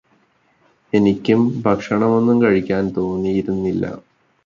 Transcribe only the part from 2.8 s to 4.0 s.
തോന്നിയിരുന്നില്ലാ